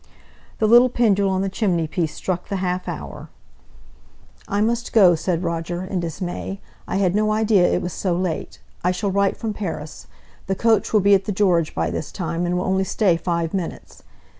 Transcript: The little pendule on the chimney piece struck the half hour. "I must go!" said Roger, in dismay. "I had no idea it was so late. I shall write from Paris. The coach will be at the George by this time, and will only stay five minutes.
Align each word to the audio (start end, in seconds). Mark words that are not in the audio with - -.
The 0.57 0.65
little 0.65 0.89
pendule 0.89 1.29
on 1.29 1.43
the 1.43 1.47
chimney 1.47 1.85
piece 1.85 2.11
struck 2.15 2.47
the 2.49 2.55
half 2.55 2.87
hour. 2.87 3.29
"I 4.47 4.59
must 4.59 4.93
go!" 4.93 5.13
said 5.13 5.43
Roger, 5.43 5.83
in 5.83 5.99
dismay. 5.99 6.59
"I 6.87 6.95
had 6.95 7.13
no 7.13 7.31
idea 7.31 7.71
it 7.71 7.83
was 7.83 7.93
so 7.93 8.15
late. 8.15 8.59
I 8.83 8.89
shall 8.89 9.11
write 9.11 9.37
from 9.37 9.53
Paris. 9.53 10.07
The 10.47 10.55
coach 10.55 10.91
will 10.91 11.01
be 11.01 11.13
at 11.13 11.25
the 11.25 11.31
George 11.31 11.75
by 11.75 11.91
this 11.91 12.11
time, 12.11 12.47
and 12.47 12.57
will 12.57 12.65
only 12.65 12.83
stay 12.83 13.15
five 13.15 13.53
minutes. 13.53 14.01